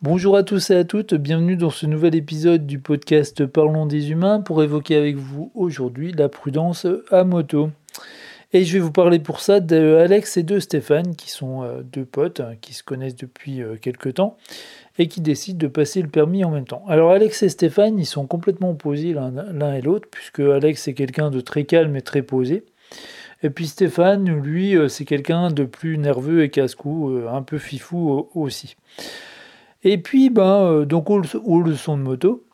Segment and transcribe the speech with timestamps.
[0.00, 4.12] Bonjour à tous et à toutes, bienvenue dans ce nouvel épisode du podcast Parlons des
[4.12, 7.70] humains pour évoquer avec vous aujourd'hui la prudence à moto.
[8.52, 12.04] Et je vais vous parler pour ça d'Alex et de Stéphane, qui sont euh, deux
[12.04, 14.36] potes hein, qui se connaissent depuis euh, quelques temps
[15.00, 16.84] et qui décident de passer le permis en même temps.
[16.86, 21.32] Alors Alex et Stéphane, ils sont complètement opposés l'un et l'autre, puisque Alex est quelqu'un
[21.32, 22.64] de très calme et très posé.
[23.42, 28.28] Et puis Stéphane, lui, euh, c'est quelqu'un de plus nerveux et casse-cou, un peu fifou
[28.36, 28.76] aussi.
[29.84, 31.20] Et puis, ben, euh, donc aux,
[31.62, 32.44] leçons de moto,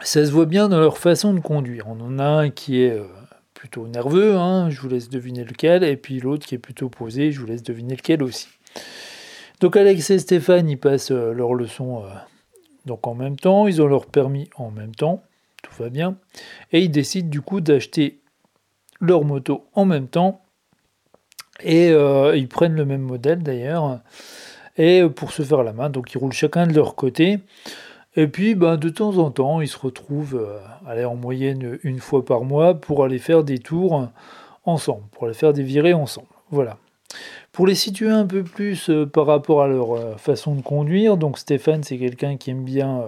[0.00, 1.86] ça se voit bien dans leur façon de conduire.
[1.88, 3.04] On en a un qui est euh,
[3.54, 7.30] plutôt nerveux, hein, je vous laisse deviner lequel, et puis l'autre qui est plutôt posé,
[7.30, 8.48] je vous laisse deviner lequel aussi.
[9.60, 12.04] Donc Alex et Stéphane, ils passent euh, leurs leçons
[12.84, 15.22] donc en même temps, ils ont leur permis en même temps,
[15.62, 16.16] tout va bien,
[16.72, 18.20] et ils décident du coup d'acheter
[19.00, 20.42] leur moto en même temps,
[21.60, 24.00] et ils prennent le même modèle d'ailleurs
[24.76, 25.90] et pour se faire la main.
[25.90, 27.40] Donc ils roulent chacun de leur côté.
[28.14, 30.36] Et puis ben, de temps en temps, ils se retrouvent
[30.86, 34.08] euh, en moyenne une fois par mois pour aller faire des tours
[34.64, 36.28] ensemble, pour aller faire des virées ensemble.
[36.50, 36.76] Voilà.
[37.52, 41.16] Pour les situer un peu plus euh, par rapport à leur euh, façon de conduire,
[41.16, 43.02] donc Stéphane c'est quelqu'un qui aime bien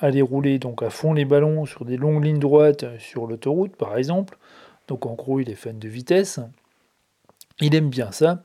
[0.00, 3.96] aller rouler donc à fond les ballons sur des longues lignes droites sur l'autoroute par
[3.96, 4.36] exemple.
[4.88, 6.40] Donc en gros il est fan de vitesse.
[7.60, 8.42] Il aime bien ça.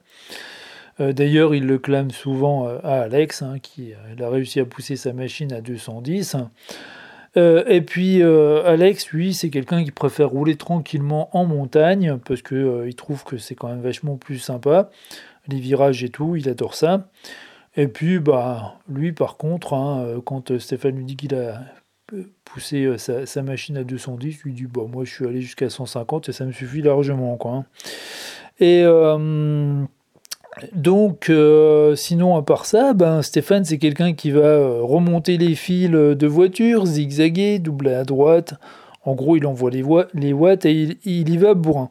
[0.99, 4.65] Euh, d'ailleurs, il le clame souvent euh, à Alex, hein, qui euh, a réussi à
[4.65, 6.37] pousser sa machine à 210.
[7.35, 12.95] et puis Alex, lui, c'est quelqu'un qui préfère rouler tranquillement en montagne parce que il
[12.95, 14.89] trouve que c'est quand même vachement plus sympa,
[15.47, 17.07] les virages et tout, il adore ça.
[17.77, 21.61] Et puis bah lui, par contre, hein, quand Stéphane lui dit qu'il a
[22.43, 26.31] poussé sa, machine à 210, lui dit bah moi je suis allé jusqu'à 150 et
[26.33, 27.51] ça me suffit largement quoi.
[27.51, 27.65] Hein.
[28.59, 28.83] Et
[30.73, 35.55] donc, euh, sinon, à part ça, ben, Stéphane, c'est quelqu'un qui va euh, remonter les
[35.55, 38.55] fils de voiture, zigzaguer, doubler à droite.
[39.05, 41.89] En gros, il envoie les, les watts et il, y va bourrin.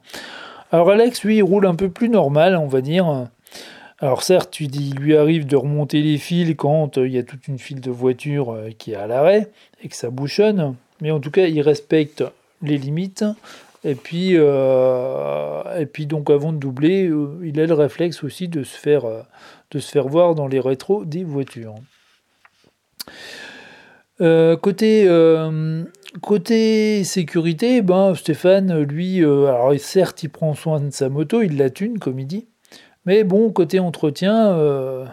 [0.72, 3.28] Alors, Alex, lui, il roule un peu plus normal, on va dire.
[4.00, 7.48] Alors, certes, il lui arrive de remonter les fils quand euh, il y a toute
[7.48, 9.50] une file de voitures qui est à l'arrêt
[9.82, 10.74] et que ça bouchonne.
[11.00, 12.24] Mais en tout cas, il respecte
[12.62, 13.24] les limites.
[13.84, 18.48] Et puis, euh, et puis donc avant de doubler, euh, il a le réflexe aussi
[18.48, 19.22] de se faire, euh,
[19.70, 21.74] de se faire voir dans les rétros des voitures.
[24.18, 25.08] côté,
[26.20, 31.70] côté sécurité, ben, Stéphane, lui, alors certes, il prend soin de sa moto, il la
[31.70, 32.48] tune, comme il dit,
[33.06, 35.06] mais bon, côté entretien,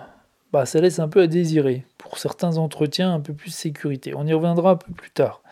[0.52, 1.86] bah, ça laisse un peu à désirer.
[2.00, 4.14] Pour certains entretiens, un peu plus sécurité.
[4.16, 5.44] On y reviendra un peu plus tard.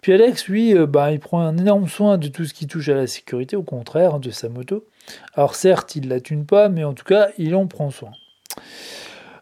[0.00, 2.88] Puis Alex, lui, euh, bah, il prend un énorme soin de tout ce qui touche
[2.88, 4.84] à la sécurité, au contraire, de sa moto.
[5.34, 8.12] Alors certes, il ne la tune pas, mais en tout cas, il en prend soin.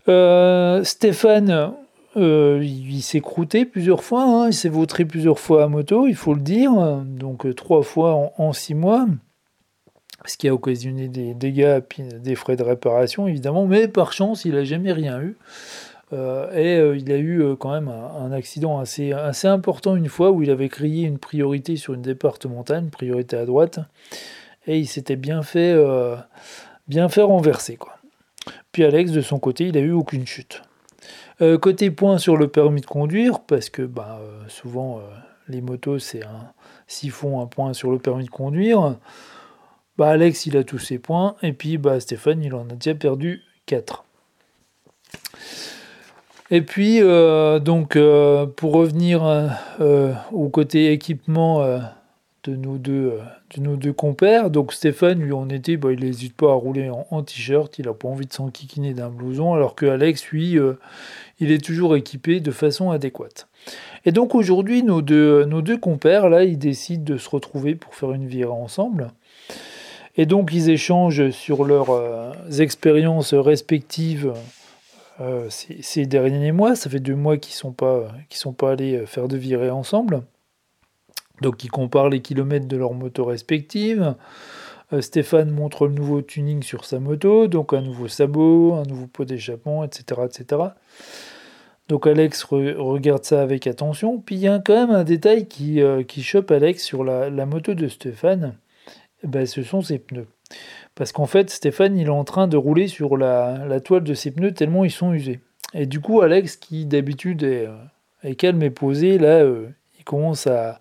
[0.09, 1.75] Euh, Stéphane,
[2.17, 4.49] euh, il s'est croûté plusieurs fois, hein.
[4.49, 6.73] il s'est vautré plusieurs fois à moto, il faut le dire,
[7.05, 9.07] donc trois fois en, six mois,
[10.25, 14.55] ce qui a occasionné des dégâts des frais de réparation, évidemment, mais par chance, il
[14.55, 15.37] n'a jamais rien eu.
[16.13, 19.13] Euh, et euh, il a eu euh, quand même un, accident assez,
[19.45, 23.45] important une fois où il avait crié une priorité sur une départementale, une priorité à
[23.45, 23.81] droite,
[24.67, 25.77] et il s'était bien fait,
[26.89, 27.77] bien fait renverser.
[27.77, 27.95] Quoi.
[28.73, 30.63] Puis Alex, de son côté, il a eu aucune chute.
[31.61, 35.01] côté point sur le permis de conduire, parce que bah, souvent
[35.49, 36.53] les motos, c'est un,
[36.87, 38.97] s'ils font un point sur le permis de conduire,
[39.97, 42.95] bah, Alex, il a tous ses points, et puis bah, Stéphane, il en a déjà
[42.95, 44.05] perdu 4.
[46.51, 49.23] Et puis, euh, donc, euh, pour revenir
[49.81, 51.63] euh, au côté équipement
[52.45, 53.19] de, nos deux,
[53.55, 56.91] de nos deux compères, donc Stéphane, lui, en été, bah, il n'hésite pas à rouler
[57.11, 60.57] en, t-shirt, il n'a pas envie de s'enquiquiner d'un blouson, alors que Alex, lui,
[61.39, 63.47] il est toujours équipé de façon adéquate.
[64.07, 67.95] Et donc aujourd'hui, nos deux, nos deux compères, là, ils décident de se retrouver pour
[67.95, 69.09] faire une virée ensemble.
[70.17, 71.91] Et donc ils échangent sur leurs
[72.59, 74.33] expériences respectives
[75.21, 76.77] euh, ces, derniers mois.
[76.77, 79.71] Ça fait deux mois qu'ils ne sont, pas, sont pas allés euh, faire de virée
[79.71, 80.23] ensemble.
[81.43, 84.15] Donc ils comparent les kilomètres de leurs motos respectives.
[84.93, 89.07] Euh, Stéphane montre le nouveau tuning sur sa moto, donc un nouveau sabot, un nouveau
[89.07, 90.63] pot d'échappement, etc., etc.
[91.89, 94.19] Donc Alex regarde ça avec attention.
[94.19, 97.75] Puis il y a quand même un détail qui, qui chope Alex sur la, moto
[97.75, 98.59] de Stéphane.
[99.25, 100.29] Eh ben, ce sont ses pneus.
[100.95, 104.31] Parce qu'en fait, Stéphane, il est en train de rouler sur la, toile de ses
[104.31, 105.41] pneus tellement ils sont usés.
[105.75, 107.69] Et du coup, Alex, qui d'habitude est,
[108.25, 109.69] euh, calme et posé, là, euh,
[109.99, 110.81] il commence à,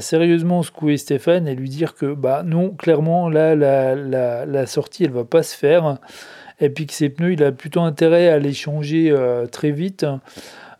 [0.00, 5.24] sérieusement secouer Stéphane et lui dire que, bah non, clairement, là, la, sortie, elle va
[5.24, 5.98] pas se faire.
[6.60, 9.14] et puis que ses pneus, il a plutôt intérêt à les changer
[9.52, 10.04] très vite,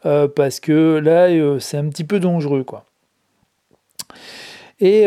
[0.02, 1.28] parce que là,
[1.60, 2.84] c'est un petit peu dangereux, quoi.
[4.80, 5.04] Et,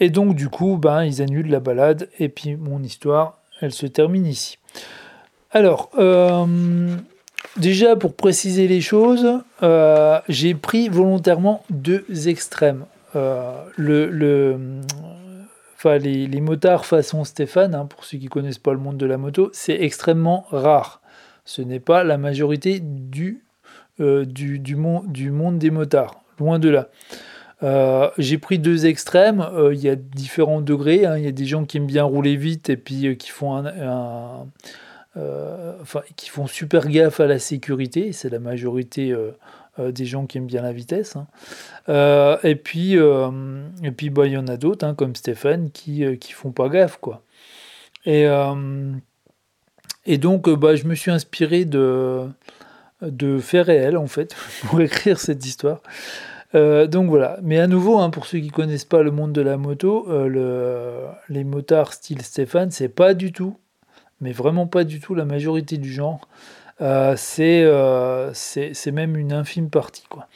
[0.00, 3.86] et donc, du coup, ben, ils annulent la balade, et puis mon histoire, elle se
[3.86, 4.58] termine ici.
[5.52, 5.90] Alors,
[7.56, 9.26] Déjà, pour préciser les choses,
[9.62, 12.84] euh, j'ai pris volontairement deux extrêmes.
[13.14, 14.82] Euh, le,
[15.74, 19.16] enfin, les, motards façon Stéphane, hein, pour ceux qui connaissent pas le monde de la
[19.16, 21.00] moto, c'est extrêmement rare.
[21.46, 23.42] Ce n'est pas la majorité du,
[24.00, 24.76] euh, du, du,
[25.06, 26.88] du, monde des motards, loin de là.
[27.62, 31.16] J'ai pris deux extrêmes, il y a différents degrés, hein.
[31.18, 34.46] il y a des gens qui aiment bien rouler vite et puis qui font un
[35.16, 39.30] euh, enfin, qui font super gaffe à la sécurité, c'est la majorité euh,
[39.78, 41.16] euh, des gens qui aiment bien la vitesse.
[41.16, 42.38] Hein.
[42.42, 46.32] et puis, et puis bah, il y en a d'autres, hein, comme Stéphane, qui, qui
[46.32, 46.98] font pas gaffe.
[46.98, 47.22] Quoi.
[48.04, 48.26] Et,
[50.04, 52.28] et donc, bah, je me suis inspiré de,
[53.00, 54.36] de faits réels, en fait,
[54.66, 55.80] pour écrire cette histoire.
[56.54, 59.56] Donc voilà, mais à nouveau, hein, pour ceux qui connaissent pas le monde de la
[59.56, 63.56] moto, le, les motards style Stéphane, c'est pas du tout
[64.20, 66.28] mais vraiment pas du tout la majorité du genre.
[66.80, 70.04] Euh, euh, c'est même une infime partie.
[70.08, 70.26] Quoi.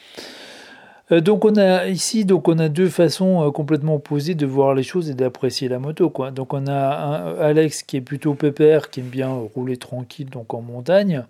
[1.13, 4.83] Euh, donc on a ici donc on a deux façons complètement opposées de voir les
[4.83, 6.11] choses et d'apprécier la moto.
[6.11, 6.31] Quoi.
[6.31, 10.63] Donc on a Alex qui est plutôt pépère, qui aime bien rouler tranquille donc en
[10.63, 11.25] montagne.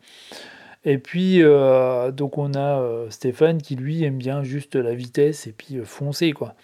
[0.84, 5.78] Et puis donc on a Stéphane qui lui aime bien juste la vitesse et puis
[5.84, 6.54] foncer quoi.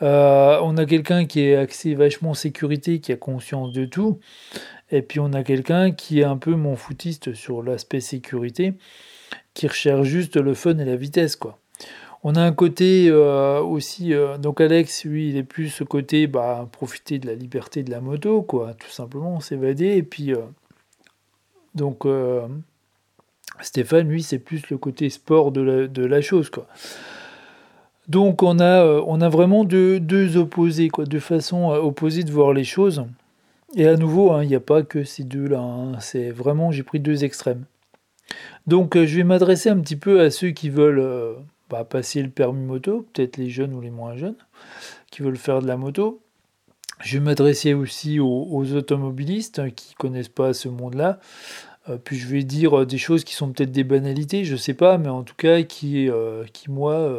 [0.00, 4.20] on a quelqu'un qui est axé vachement sécurité, qui a conscience de tout.
[4.90, 8.74] Et puis on a quelqu'un qui est un peu mon footiste sur l'aspect sécurité,
[9.54, 11.58] qui recherche juste le fun et la vitesse, quoi.
[12.22, 16.26] On a un côté euh, aussi, euh, donc Alex, lui, il est plus ce côté,
[16.26, 19.96] bah, profiter de la liberté de la moto, quoi, tout simplement, s'évader.
[19.96, 20.40] Et puis, euh,
[21.76, 22.04] donc,
[23.60, 26.66] Stéphane, lui, c'est plus le côté sport de la, chose, quoi.
[28.08, 32.52] Donc, on a, on a vraiment deux, deux opposés, quoi, deux façons opposées de voir
[32.52, 33.04] les choses.
[33.74, 35.60] Et à nouveau, hein, il n'y a pas que ces deux-là.
[35.60, 35.98] Hein.
[36.00, 37.64] C'est vraiment, j'ai pris deux extrêmes.
[38.66, 41.34] Donc, euh, je vais m'adresser un petit peu à ceux qui veulent euh,
[41.68, 44.36] bah, passer le permis moto, peut-être les jeunes ou les moins jeunes,
[45.10, 46.20] qui veulent faire de la moto.
[47.00, 51.20] Je vais m'adresser aussi aux, automobilistes hein, qui ne connaissent pas ce monde-là.
[51.88, 54.74] Euh, puis je vais dire des choses qui sont peut-être des banalités, je ne sais
[54.74, 56.08] pas, mais en tout cas qui,
[56.52, 57.10] qui moi,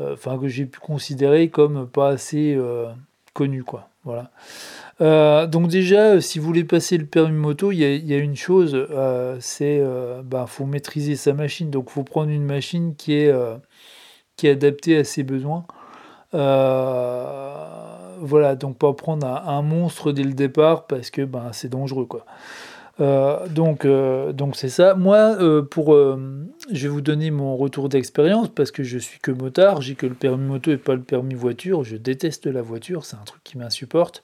[0.00, 2.58] enfin que j'ai pu considérer comme pas assez
[3.34, 3.88] connu, quoi.
[4.04, 4.30] Voilà.
[5.00, 8.36] Euh, donc déjà, euh, si vous voulez passer le permis moto, il y, a, une
[8.36, 11.70] chose, euh, c'est euh, bah, faut maîtriser sa machine.
[11.70, 13.32] Donc faut prendre une machine qui est,
[14.36, 15.64] qui est adaptée à ses besoins.
[16.32, 16.44] voilà,
[18.56, 22.24] donc pas prendre un, monstre dès le départ parce que ben, c'est dangereux quoi.
[22.98, 24.94] Donc donc c'est ça.
[24.94, 25.36] Moi,
[25.70, 29.94] pour, je vais vous donner mon retour d'expérience parce que je suis que motard, j'ai
[29.94, 31.84] que le permis moto et pas le permis voiture.
[31.84, 34.22] Je déteste la voiture, c'est un truc qui m'insupporte.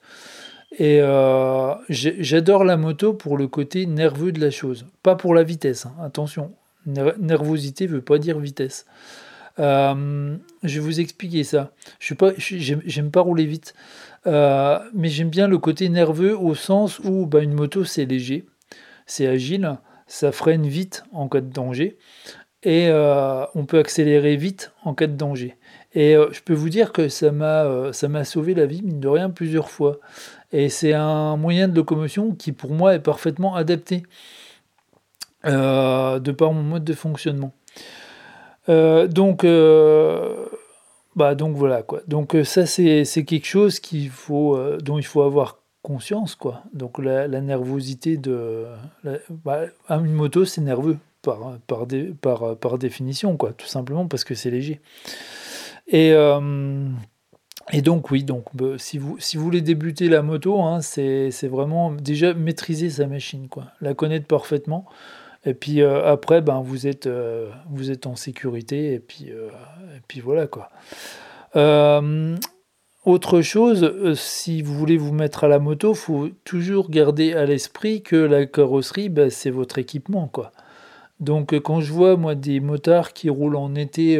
[0.77, 5.43] Et euh, j'adore la moto pour le côté nerveux de la chose, pas pour la
[5.43, 5.85] vitesse.
[5.85, 5.93] Hein.
[6.01, 6.53] Attention,
[6.85, 8.85] nervosité veut pas dire vitesse.
[9.59, 11.71] Euh, je vais vous expliquer ça.
[11.99, 13.73] Je pas, j'aime pas rouler vite,
[14.27, 18.45] euh, mais j'aime bien le côté nerveux au sens où bah, une moto c'est léger,
[19.11, 19.77] c'est agile,
[20.07, 21.97] ça freine vite en cas de danger,
[22.63, 22.89] et
[23.55, 25.57] on peut accélérer vite en cas de danger.
[25.93, 29.07] Et je peux vous dire que ça m'a ça m'a sauvé la vie mine de
[29.07, 29.97] rien plusieurs fois.
[30.51, 34.03] Et c'est un moyen de locomotion qui pour moi est parfaitement adapté
[35.45, 37.51] euh, de par mon mode de fonctionnement.
[38.69, 40.45] Euh, donc, euh,
[41.15, 42.01] bah donc voilà quoi.
[42.07, 46.63] Donc ça c'est quelque chose qu'il faut, dont il faut avoir conscience quoi.
[46.73, 48.65] Donc la, nervosité de
[49.29, 51.85] bah, une moto c'est nerveux par par,
[52.21, 54.81] par, par définition quoi, tout simplement parce que c'est léger.
[55.87, 56.15] Et
[57.71, 61.47] et donc oui, donc bah, si, vous, si vous voulez débuter la moto, hein, c'est
[61.47, 64.85] vraiment déjà maîtriser sa machine, quoi, la connaître parfaitement.
[65.45, 69.47] Et puis euh, après, ben, vous, êtes, euh, vous êtes en sécurité, et puis, euh,
[69.95, 70.69] et puis voilà quoi.
[73.05, 78.01] Autre chose, si vous voulez vous mettre à la moto, faut toujours garder à l'esprit
[78.01, 80.27] que la carrosserie, ben, c'est votre équipement.
[80.27, 80.51] quoi.
[81.19, 84.19] Donc quand je vois moi des motards qui roulent en été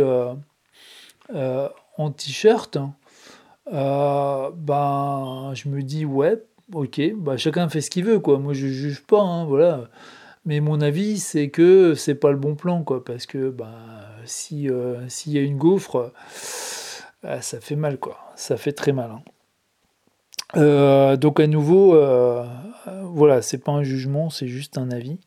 [1.98, 2.94] en t-shirt, hein,
[3.74, 6.42] euh, ben, je me dis, ouais,
[6.74, 8.40] ok, bah, chacun fait ce qu'il veut, quoi.
[8.40, 9.90] Moi, je juge pas, hein, voilà.
[10.46, 13.74] Mais mon avis, c'est que c'est pas le bon plan, quoi, parce que ben,
[14.26, 16.12] si euh, s'il y a une gaufre,
[17.25, 18.18] euh, ça fait mal, quoi.
[18.36, 19.12] Ça fait très mal.
[20.56, 21.16] Hein.
[21.18, 21.98] donc à nouveau,
[23.04, 25.20] voilà, c'est pas un jugement, c'est juste un avis.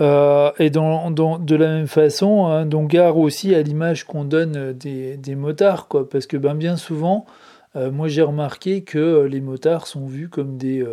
[0.00, 5.34] et dans, de la même façon, hein, donc gare aussi à l'image qu'on donne des,
[5.36, 7.26] motards, quoi, parce que ben, bien souvent,
[7.74, 10.84] moi j'ai remarqué que les motards sont vus comme des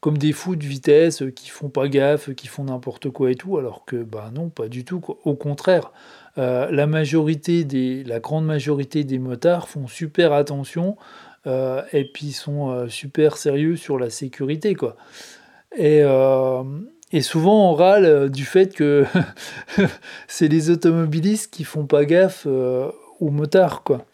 [0.00, 3.58] comme des fous de vitesse qui font pas gaffe, qui font n'importe quoi et tout,
[3.58, 5.00] alors que bah non, pas du tout.
[5.24, 5.92] Au contraire,
[6.38, 10.96] euh, la majorité des, la grande majorité des motards font super attention
[11.46, 14.96] euh, et puis sont euh, super sérieux sur la sécurité quoi.
[15.76, 16.02] Et,
[17.12, 19.04] et souvent on râle du fait que
[20.26, 24.04] c'est les automobilistes qui font pas gaffe aux motards quoi.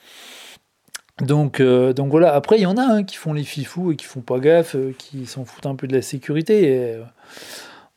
[1.22, 4.04] Donc, donc voilà, après il y en a hein, qui font les fifous et qui
[4.04, 6.98] font pas gaffe, qui s'en foutent un peu de la sécurité.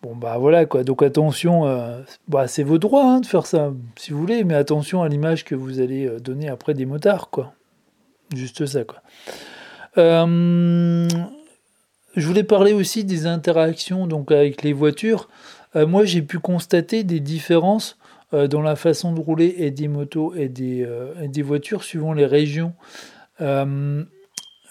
[0.02, 1.66] Bon bah voilà quoi, donc attention,
[2.28, 5.44] bah, c'est vos droits hein, de faire ça si vous voulez, mais attention à l'image
[5.44, 7.54] que vous allez donner après des motards quoi.
[8.34, 9.02] Juste ça quoi.
[9.98, 11.08] je
[12.16, 15.28] voulais parler aussi des interactions donc avec les voitures.
[15.76, 18.00] moi j'ai pu constater des différences
[18.32, 22.14] euh, dans la façon de rouler et des motos et des, euh, des voitures suivant
[22.14, 22.74] les régions.
[23.42, 24.04] Euh,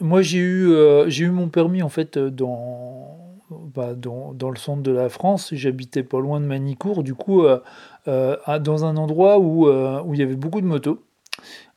[0.00, 0.72] moi, j'ai eu,
[1.08, 3.18] j'ai eu mon permis en fait dans,
[3.50, 5.50] bah, dans, le centre de la France.
[5.54, 7.44] J'habitais pas loin de Manicourt, du coup,
[8.06, 11.02] dans un endroit où, où il y avait beaucoup de motos.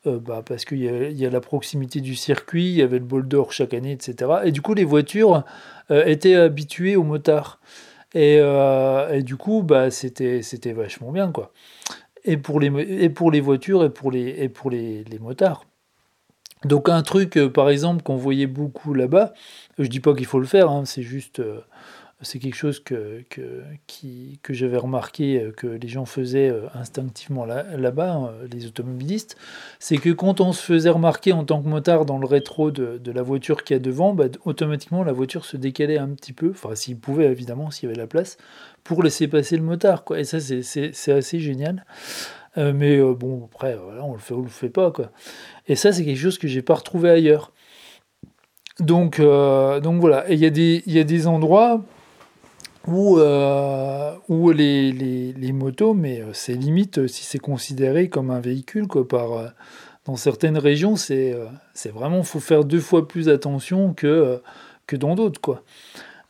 [0.05, 3.51] bah, parce qu'il y, a la proximité du circuit, il y avait le bol d'or
[3.51, 4.31] chaque année, etc.
[4.45, 5.43] Et du coup, les voitures
[5.89, 7.59] étaient habituées aux motards.
[8.15, 11.51] Euh, et, du coup, bah, c'était, c'était vachement bien, quoi.
[12.23, 15.65] Et pour les, voitures et pour les, et pour les motards.
[16.63, 19.33] Donc un truc, euh, par exemple, qu'on voyait beaucoup là-bas,
[19.79, 21.39] je dis pas qu'il faut le faire, hein, c'est juste...
[21.39, 21.61] Euh,
[22.21, 23.63] c'est quelque chose que, que,
[24.41, 29.37] que j'avais remarqué euh, que les gens faisaient euh, instinctivement là, bas hein, les automobilistes,
[29.79, 33.11] c'est que quand on se faisait remarquer en tant que motard dans le rétro de,
[33.11, 36.75] la voiture qui a devant, bah, automatiquement la voiture se décalait un petit peu, enfin
[36.75, 38.37] s'il pouvait évidemment, s'il y avait la place,
[38.83, 40.03] pour laisser passer le motard.
[40.03, 40.19] Quoi.
[40.19, 41.85] Et ça c'est assez génial.
[42.57, 44.91] Euh, mais bon, après, on le fait le fait pas.
[44.91, 45.11] Quoi.
[45.67, 47.51] Et ça c'est quelque chose que j'ai pas retrouvé ailleurs.
[48.79, 51.83] Donc, donc voilà, il y, y, a des endroits
[52.87, 54.13] ou, euh,
[54.53, 58.87] les, motos, mais euh, c'est limite euh, si c'est considéré comme un véhicule.
[58.87, 59.53] Par,
[60.05, 61.35] dans certaines régions, c'est
[61.73, 64.41] c'est vraiment, faut faire deux fois plus attention que,
[64.87, 65.39] que dans d'autres.
[65.39, 65.63] Quoi.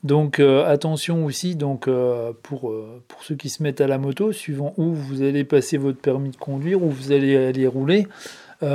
[0.04, 1.88] Donc attention aussi donc,
[2.44, 2.74] pour,
[3.08, 6.32] pour ceux qui se mettent à la moto, suivant où vous allez passer votre permis
[6.32, 8.08] de conduire, où vous allez aller rouler,
[8.62, 8.68] vous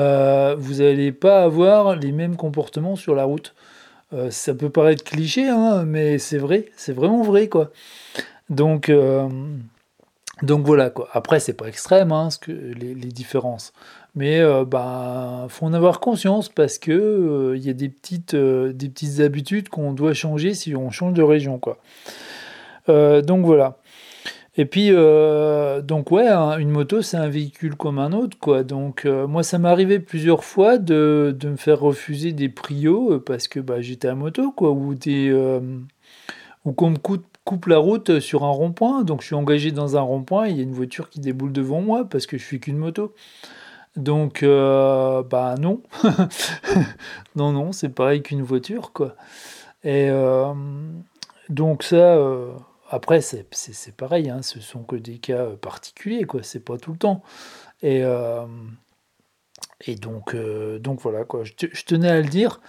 [0.75, 3.55] n'allez pas avoir les mêmes comportements sur la route.
[4.13, 7.71] Euh, ça peut paraître cliché, hein, mais c'est vrai, c'est vraiment vrai, quoi.
[8.51, 9.29] Donc, euh,
[10.43, 11.09] donc voilà, quoi.
[11.13, 13.73] Après, c'est pas extrême, hein, ce que, les, différences.
[14.15, 18.89] Mais euh, bah, faut en avoir conscience parce que il y a des petites, des
[18.89, 21.79] petites habitudes qu'on doit changer si on change de région, quoi.
[22.89, 23.79] donc voilà.
[24.59, 28.63] Et puis, euh, donc ouais, une moto, c'est un véhicule comme un autre, quoi.
[28.63, 33.23] Donc, euh, moi, ça m'est arrivé plusieurs fois de, me faire refuser des prios euh,
[33.23, 35.31] parce que bah, j'étais à moto, quoi, ou, des,
[36.65, 39.05] ou qu'on me coupe, la route sur un rond-point.
[39.05, 41.53] Donc, je suis engagé dans un rond-point et il y a une voiture qui déboule
[41.53, 43.15] devant moi parce que je suis qu'une moto.
[43.97, 45.83] Donc, bah non.
[47.37, 49.17] non, non, c'est pareil qu'une voiture, quoi.
[49.85, 50.09] Et
[51.51, 52.19] donc, ça
[52.89, 56.43] après, c'est pareil, hein, ce sont que des cas euh, particuliers, quoi.
[56.43, 57.23] C'est pas tout le temps.
[57.83, 58.47] Et, euh,
[59.87, 61.43] et donc, euh, donc voilà, quoi.
[61.45, 62.61] Je, tenais à le dire.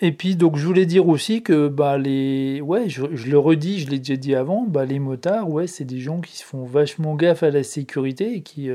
[0.00, 2.60] et puis, donc, je voulais dire aussi que, bah, les.
[2.60, 6.00] Ouais, je, le redis, je l'ai déjà dit avant, bah, les motards, ouais, c'est des
[6.00, 8.68] gens qui se font vachement gaffe à la sécurité et qui,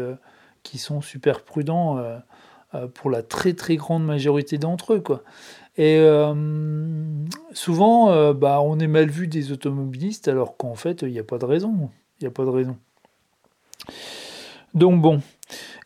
[0.63, 2.03] qui sont super prudents
[2.95, 5.23] pour la très très grande majorité d'entre eux, quoi.
[5.77, 6.33] Et euh,
[7.53, 11.23] souvent, euh, bah, on est mal vu des automobilistes alors qu'en fait, il n'y a
[11.23, 11.89] pas de raison.
[12.19, 12.77] Il n'y a pas de raison.
[14.73, 15.21] Donc bon.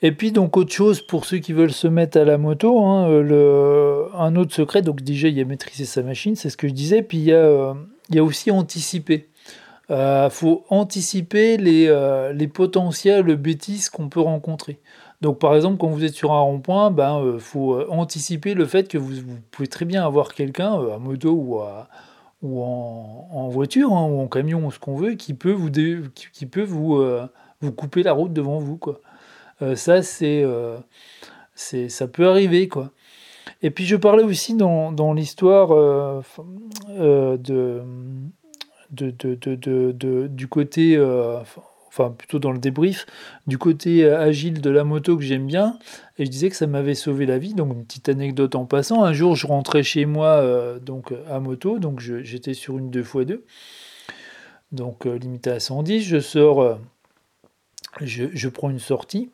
[0.02, 3.22] Et puis donc autre chose pour ceux qui veulent se mettre à la moto, hein,
[3.22, 6.68] le, un autre secret, donc déjà il y a maîtriser sa machine, c'est ce que
[6.68, 7.74] je disais, puis il y a, euh,
[8.10, 9.30] il y a aussi anticiper.
[9.90, 11.94] Il faut anticiper les,
[12.34, 14.80] les potentielles bêtises qu'on peut rencontrer.
[15.22, 18.54] Donc par exemple, quand vous êtes sur un rond-point, il ben, euh, faut euh, anticiper
[18.54, 19.14] le fait que vous,
[19.52, 21.62] pouvez très bien avoir quelqu'un, euh, à moto ou,
[22.42, 26.46] ou en, voiture, hein, ou en camion, ou ce qu'on veut, qui peut vous, qui,
[26.46, 27.04] peut vous,
[27.62, 28.78] vous couper la route devant vous.
[28.78, 29.00] Quoi.
[29.76, 30.46] ça, c'est,
[31.56, 32.68] c'est, ça peut arriver.
[32.68, 32.92] Quoi.
[33.62, 35.70] Et puis je parlais aussi dans, dans l'histoire
[36.90, 37.82] de, de,
[38.92, 40.98] de, de, du côté
[41.98, 43.06] enfin plutôt dans le débrief,
[43.48, 45.80] du côté agile de la moto que j'aime bien,
[46.18, 47.54] et je disais que ça m'avait sauvé la vie.
[47.54, 50.44] Donc une petite anecdote en passant, un jour je rentrais chez moi
[50.80, 53.40] donc à moto, donc j'étais sur une 2x2,
[54.72, 56.78] donc limité à 110, je sors,
[58.02, 59.32] je, je prends une sortie.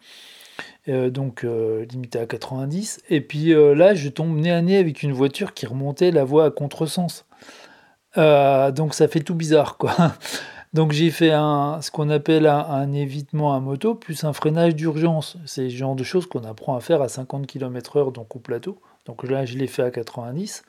[0.90, 3.04] Euh, donc euh, limité à 90.
[3.10, 6.24] Et puis euh, là, je tombe nez à nez avec une voiture qui remontait la
[6.24, 7.26] voie à contresens.
[8.16, 9.94] donc ça fait tout bizarre, quoi.
[10.74, 15.38] Donc j'ai fait un, ce qu'on appelle un, évitement à moto plus un freinage d'urgence.
[15.46, 18.80] C'est le genre de choses qu'on apprend à faire à 50 km/h donc au plateau.
[19.06, 20.64] Donc là, je l'ai fait à 90.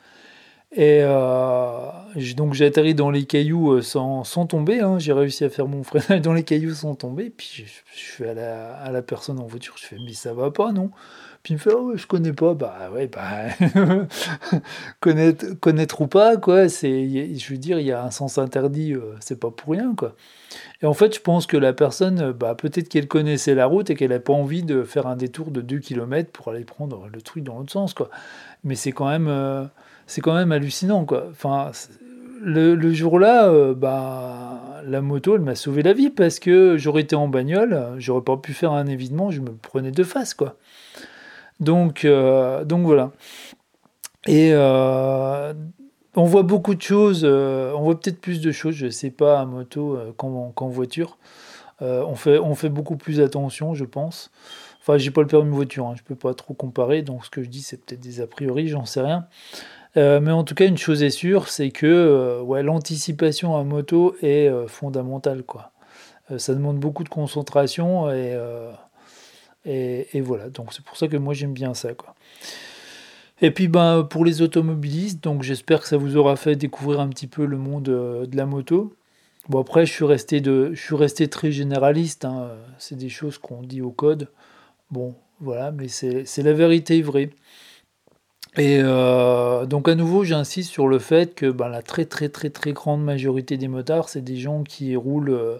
[0.74, 1.90] Et euh,
[2.34, 4.80] donc j'ai atterri dans les cailloux euh, sans, sans tomber.
[4.80, 4.98] Hein.
[4.98, 7.30] J'ai réussi à faire mon freinage dans les cailloux sans tomber.
[7.30, 10.32] Puis je, je fais à la, à la, personne en voiture, je fais mais ça
[10.32, 10.90] va pas non?
[11.42, 12.54] Puis il me fait oh, je connais pas.
[12.54, 13.48] Bah ouais bah
[15.00, 16.68] connaître, connaître ou pas quoi.
[16.68, 18.94] C'est je veux dire il y a un sens interdit.
[18.94, 20.14] Euh, c'est pas pour rien quoi.
[20.82, 23.94] Et en fait je pense que la personne bah peut-être qu'elle connaissait la route et
[23.94, 27.20] qu'elle a pas envie de faire un détour de 2 km pour aller prendre le
[27.22, 28.10] truc dans l'autre sens quoi.
[28.64, 29.68] Mais c'est quand même
[30.06, 31.26] c'est quand même hallucinant, quoi.
[31.30, 31.70] Enfin,
[32.42, 37.16] le, jour-là, euh, bah, la moto, elle m'a sauvé la vie parce que j'aurais été
[37.16, 40.56] en bagnole, j'aurais pas pu faire un évidement, je me prenais de face, quoi.
[41.62, 43.12] Donc, euh, donc voilà.
[44.26, 45.54] Et euh,
[46.14, 49.46] on voit beaucoup de choses, on voit peut-être plus de choses, je sais pas, à
[49.46, 51.18] moto qu'en voiture.
[51.80, 54.30] on, fait, beaucoup plus attention, je pense.
[54.80, 57.42] Enfin, j'ai pas le permis voiture, hein, je peux pas trop comparer, donc ce que
[57.42, 59.26] je dis, c'est peut-être des a priori, j'en sais rien.
[59.96, 64.16] Euh, mais en tout cas, une chose est sûre, c'est que euh, l'anticipation à moto
[64.22, 65.42] est euh, fondamentale.
[66.38, 68.34] Ça demande beaucoup de concentration et,
[69.64, 70.48] et, voilà.
[70.48, 71.94] Donc c'est pour ça que moi j'aime bien ça.
[71.94, 72.14] Quoi.
[73.40, 77.08] Et puis ben, pour les automobilistes, donc j'espère que ça vous aura fait découvrir un
[77.08, 78.94] petit peu le monde de la moto.
[79.48, 82.24] Bon après, je suis resté, de, je suis resté très généraliste.
[82.24, 82.50] Hein.
[82.78, 84.28] C'est des choses qu'on dit au code.
[84.90, 87.30] Bon, voilà, mais c'est la vérité vraie.
[88.56, 92.50] Et euh, donc à nouveau, j'insiste sur le fait que ben, la très très très
[92.50, 95.58] très grande majorité des motards, c'est des gens qui roulent, euh,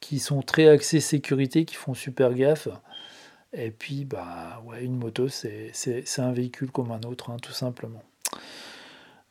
[0.00, 2.68] qui sont très axés sécurité, qui font super gaffe.
[3.56, 5.72] Et puis, bah ouais, une moto, c'est
[6.18, 8.02] un véhicule comme un autre, hein, tout simplement.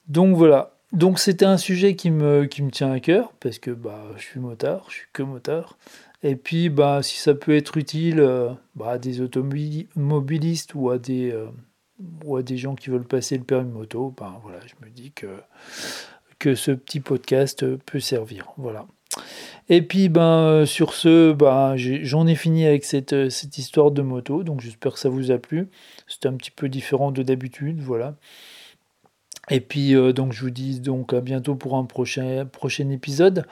[0.08, 0.78] Donc voilà.
[0.92, 4.86] Donc c'était un sujet qui me, tient à cœur, parce que bah, je suis motard,
[4.90, 5.78] je suis que motard.
[6.22, 11.00] Et puis, bah, si ça peut être utile euh, bah, à des automobilistes ou à
[11.00, 11.36] des
[12.26, 15.12] ou à des gens qui veulent passer le permis moto, ben voilà, je me dis
[15.12, 15.28] que,
[16.40, 18.52] que ce petit podcast peut servir.
[18.58, 18.86] Voilà.
[19.69, 24.43] Et puis ben sur ce, ben, j'en ai, fini avec cette, cette histoire de moto,
[24.43, 25.69] donc j'espère que ça vous a plu.
[26.08, 28.15] C'était un petit peu différent de d'habitude, voilà.
[29.49, 32.47] Et puis euh, donc je vous dis donc à bientôt pour un prochain,
[32.91, 33.45] épisode.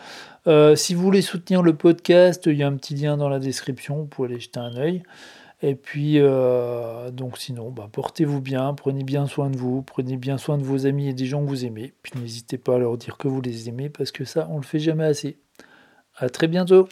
[0.48, 3.40] Euh, si vous voulez soutenir le podcast, il y a un petit lien dans la
[3.40, 5.04] description, vous pouvez aller jeter un œil.
[5.64, 10.40] Et puis, euh, donc sinon, bah, portez-vous bien, prenez bien soin de vous, prenez bien
[10.40, 11.94] soin de vos amis et des gens que vous aimez.
[12.02, 14.64] Puis n'hésitez pas à leur dire que vous les aimez parce que ça, on le
[14.64, 15.38] fait jamais assez.
[16.16, 16.88] À très bientôt.